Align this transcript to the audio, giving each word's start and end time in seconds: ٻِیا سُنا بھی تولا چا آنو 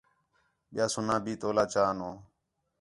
ٻِیا 0.73 0.85
سُنا 0.93 1.15
بھی 1.23 1.33
تولا 1.41 1.65
چا 1.71 1.81
آنو 1.91 2.11